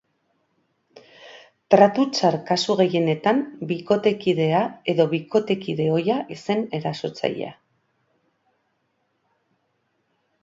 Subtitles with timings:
[1.73, 4.61] Tratu txar kasu gehienetan bikotekidea
[4.95, 7.53] edo bikotekide ohia zen erasotzailea.